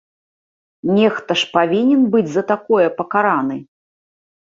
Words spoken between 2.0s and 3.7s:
быць за такое пакараны!